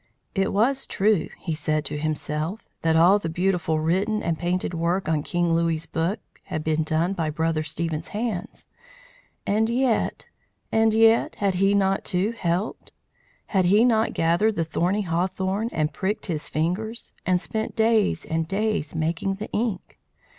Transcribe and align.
It 0.33 0.51
was 0.51 0.87
true, 0.87 1.29
he 1.37 1.53
said 1.53 1.85
to 1.85 1.95
himself, 1.99 2.67
that 2.81 2.95
all 2.95 3.19
the 3.19 3.29
beautiful 3.29 3.79
written 3.79 4.23
and 4.23 4.35
painted 4.39 4.73
work 4.73 5.07
on 5.07 5.21
King 5.21 5.53
Louis's 5.53 5.85
book 5.85 6.19
had 6.45 6.63
been 6.63 6.81
done 6.81 7.13
by 7.13 7.29
Brother 7.29 7.61
Stephen's 7.61 8.07
hands, 8.07 8.65
and 9.45 9.69
yet, 9.69 10.25
and 10.71 10.91
yet, 10.95 11.35
had 11.35 11.53
not 11.75 12.07
he, 12.07 12.17
too, 12.17 12.31
helped? 12.31 12.93
Had 13.45 13.65
he 13.65 13.85
not 13.85 14.15
gathered 14.15 14.55
the 14.55 14.65
thorny 14.65 15.03
hawthorn, 15.03 15.69
and 15.71 15.93
pricked 15.93 16.25
his 16.25 16.49
fingers, 16.49 17.13
and 17.23 17.39
spent 17.39 17.75
days 17.75 18.25
and 18.25 18.47
days 18.47 18.95
making 18.95 19.35
the 19.35 19.51
ink? 19.51 19.99